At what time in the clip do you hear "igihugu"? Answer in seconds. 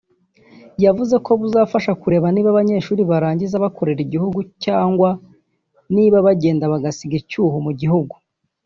4.07-4.39